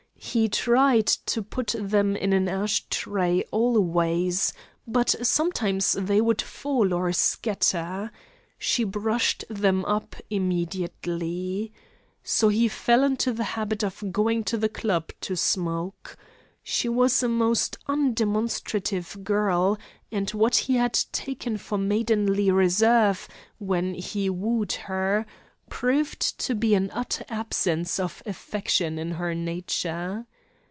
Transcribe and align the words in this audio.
He 0.23 0.47
tried 0.47 1.07
to 1.07 1.41
put 1.41 1.73
them 1.77 2.15
in 2.15 2.31
an 2.31 2.47
ash 2.47 2.85
tray 2.89 3.43
always; 3.49 4.53
but 4.85 5.15
sometimes 5.25 5.93
they 5.93 6.21
would 6.21 6.43
fall 6.43 6.93
or 6.93 7.11
scatter. 7.11 8.11
She 8.59 8.83
brushed 8.83 9.43
them 9.49 9.83
up 9.85 10.15
immediately. 10.29 11.73
So 12.23 12.49
he 12.49 12.67
fell 12.67 13.03
into 13.03 13.33
the 13.33 13.43
habit 13.57 13.83
of 13.83 14.11
going 14.13 14.43
to 14.45 14.57
the 14.57 14.69
club 14.69 15.09
to 15.21 15.35
smoke. 15.35 16.15
She 16.61 16.87
was 16.87 17.23
a 17.23 17.27
most 17.27 17.79
undemonstrative 17.89 19.23
girl; 19.23 19.79
and 20.11 20.29
what 20.29 20.55
he 20.55 20.75
had 20.75 20.93
taken 21.11 21.57
for 21.57 21.79
maidenly 21.79 22.51
reserve, 22.51 23.27
when 23.57 23.95
he 23.95 24.29
wooed 24.29 24.73
her, 24.73 25.25
proved 25.69 26.19
to 26.37 26.53
be 26.53 26.75
an 26.75 26.91
utter 26.91 27.23
absence 27.29 27.97
of 27.97 28.21
affection 28.25 28.99
in 28.99 29.11
her 29.11 29.33
nature. 29.33 30.25